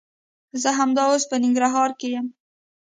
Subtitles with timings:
[0.61, 2.25] زه همدا اوس په ننګرهار کښي يم.